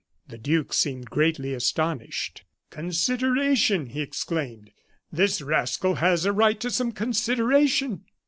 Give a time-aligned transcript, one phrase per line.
[0.27, 2.43] The duke seemed greatly astonished.
[2.71, 4.71] "Consideration!" he exclaimed.
[5.11, 8.05] "This rascal has a right to some consideration!